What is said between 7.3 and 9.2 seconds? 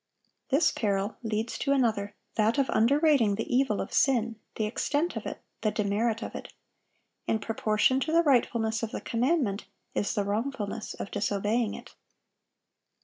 proportion to the rightfulness of the